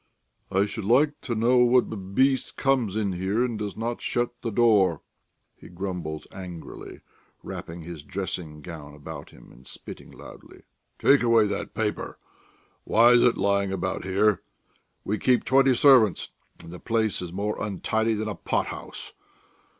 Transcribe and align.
"I 0.49 0.65
should 0.65 0.85
like 0.85 1.21
to 1.21 1.35
know 1.35 1.57
what 1.57 1.87
b 1.87 1.95
b 1.95 2.03
beast 2.15 2.57
comes 2.57 2.95
in 2.95 3.13
here 3.13 3.45
and 3.45 3.59
does 3.59 3.77
not 3.77 4.01
shut 4.01 4.31
the 4.41 4.49
door!" 4.49 5.03
he 5.55 5.69
grumbles 5.69 6.25
angrily, 6.31 7.01
wrapping 7.43 7.83
his 7.83 8.01
dressing 8.03 8.63
gown 8.63 8.95
about 8.95 9.29
him 9.29 9.51
and 9.51 9.67
spitting 9.67 10.09
loudly. 10.09 10.63
"Take 10.97 11.21
away 11.21 11.45
that 11.45 11.75
paper! 11.75 12.17
Why 12.83 13.11
is 13.11 13.21
it 13.21 13.37
lying 13.37 13.71
about 13.71 14.03
here? 14.03 14.41
We 15.03 15.19
keep 15.19 15.43
twenty 15.43 15.75
servants, 15.75 16.31
and 16.63 16.71
the 16.73 16.79
place 16.79 17.21
is 17.21 17.31
more 17.31 17.61
untidy 17.61 18.15
than 18.15 18.27
a 18.27 18.33
pot 18.33 18.65
house. 18.73 19.13